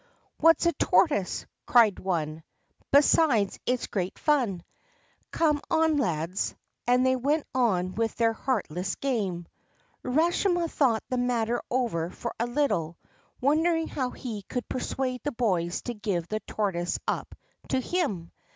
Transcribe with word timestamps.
'What's 0.39 0.65
a 0.65 0.73
tortoise?' 0.73 1.45
cried 1.67 1.99
one.' 1.99 2.41
Besides, 2.91 3.59
it 3.67 3.81
's 3.81 3.85
great 3.85 4.17
fun. 4.17 4.63
Come 5.29 5.61
on, 5.69 5.97
lads 5.97 6.55
I' 6.87 6.91
And 6.93 7.05
they 7.05 7.15
went 7.15 7.45
on 7.53 7.93
with 7.93 8.15
their 8.15 8.33
heartless 8.33 8.95
game. 8.95 9.45
Urashima 10.03 10.69
thought 10.71 11.03
the 11.09 11.19
matter 11.19 11.61
over 11.69 12.09
for 12.09 12.33
a 12.39 12.47
little, 12.47 12.97
wondering 13.41 13.87
how 13.89 14.09
he 14.09 14.41
could 14.41 14.67
persuade 14.67 15.21
the 15.23 15.33
boys 15.33 15.83
to 15.83 15.93
give 15.93 16.27
the 16.27 16.39
tortoise 16.47 16.97
up 17.07 17.35
to 17.69 17.79
him. 17.79 18.31